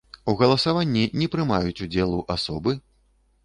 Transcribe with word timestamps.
У 0.31 0.33
галасаванні 0.39 1.03
не 1.21 1.29
прымаюць 1.37 1.83
удзелу 1.87 2.27
асобы. 2.37 2.71